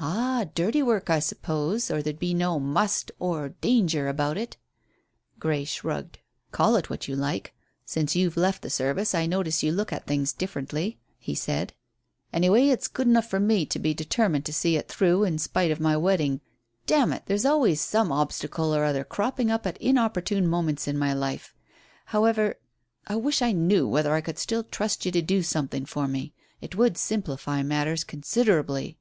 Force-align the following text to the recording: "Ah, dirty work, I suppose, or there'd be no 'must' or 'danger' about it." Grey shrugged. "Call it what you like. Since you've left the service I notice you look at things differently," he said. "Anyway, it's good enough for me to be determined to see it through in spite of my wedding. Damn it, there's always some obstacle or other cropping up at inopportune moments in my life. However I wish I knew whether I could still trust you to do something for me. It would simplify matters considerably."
"Ah, 0.00 0.44
dirty 0.54 0.80
work, 0.80 1.10
I 1.10 1.18
suppose, 1.18 1.90
or 1.90 2.00
there'd 2.02 2.20
be 2.20 2.32
no 2.32 2.60
'must' 2.60 3.10
or 3.18 3.48
'danger' 3.48 4.06
about 4.06 4.38
it." 4.38 4.56
Grey 5.40 5.64
shrugged. 5.64 6.20
"Call 6.52 6.76
it 6.76 6.88
what 6.88 7.08
you 7.08 7.16
like. 7.16 7.52
Since 7.84 8.14
you've 8.14 8.36
left 8.36 8.62
the 8.62 8.70
service 8.70 9.12
I 9.12 9.26
notice 9.26 9.64
you 9.64 9.72
look 9.72 9.92
at 9.92 10.06
things 10.06 10.32
differently," 10.32 11.00
he 11.18 11.34
said. 11.34 11.74
"Anyway, 12.32 12.68
it's 12.68 12.86
good 12.86 13.08
enough 13.08 13.28
for 13.28 13.40
me 13.40 13.66
to 13.66 13.80
be 13.80 13.92
determined 13.92 14.44
to 14.44 14.52
see 14.52 14.76
it 14.76 14.86
through 14.88 15.24
in 15.24 15.38
spite 15.38 15.72
of 15.72 15.80
my 15.80 15.96
wedding. 15.96 16.40
Damn 16.86 17.12
it, 17.12 17.24
there's 17.26 17.44
always 17.46 17.80
some 17.80 18.12
obstacle 18.12 18.72
or 18.72 18.84
other 18.84 19.02
cropping 19.02 19.50
up 19.50 19.66
at 19.66 19.76
inopportune 19.78 20.46
moments 20.46 20.86
in 20.86 20.96
my 20.96 21.12
life. 21.12 21.52
However 22.06 22.60
I 23.08 23.16
wish 23.16 23.42
I 23.42 23.50
knew 23.50 23.88
whether 23.88 24.14
I 24.14 24.20
could 24.20 24.38
still 24.38 24.62
trust 24.62 25.04
you 25.04 25.10
to 25.10 25.22
do 25.22 25.42
something 25.42 25.84
for 25.84 26.06
me. 26.06 26.32
It 26.60 26.76
would 26.76 26.96
simplify 26.96 27.64
matters 27.64 28.04
considerably." 28.04 28.96